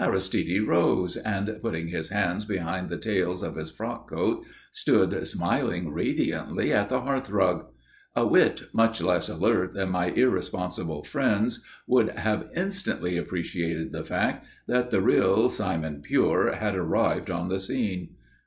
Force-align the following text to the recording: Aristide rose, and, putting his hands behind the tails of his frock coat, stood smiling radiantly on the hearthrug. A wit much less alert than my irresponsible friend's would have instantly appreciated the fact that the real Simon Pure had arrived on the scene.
Aristide 0.00 0.66
rose, 0.66 1.14
and, 1.14 1.58
putting 1.60 1.88
his 1.88 2.08
hands 2.08 2.46
behind 2.46 2.88
the 2.88 2.96
tails 2.96 3.42
of 3.42 3.56
his 3.56 3.70
frock 3.70 4.08
coat, 4.08 4.46
stood 4.70 5.26
smiling 5.26 5.92
radiantly 5.92 6.72
on 6.72 6.86
the 6.88 7.00
hearthrug. 7.02 7.66
A 8.16 8.26
wit 8.26 8.62
much 8.72 9.02
less 9.02 9.28
alert 9.28 9.74
than 9.74 9.90
my 9.90 10.06
irresponsible 10.12 11.04
friend's 11.04 11.62
would 11.86 12.08
have 12.08 12.48
instantly 12.56 13.18
appreciated 13.18 13.92
the 13.92 14.04
fact 14.04 14.46
that 14.66 14.88
the 14.90 15.02
real 15.02 15.50
Simon 15.50 16.00
Pure 16.00 16.52
had 16.54 16.74
arrived 16.74 17.30
on 17.30 17.50
the 17.50 17.60
scene. 17.60 18.14